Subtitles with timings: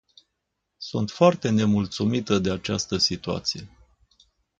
[0.77, 3.69] Sunt foarte nemulțumită de această situație.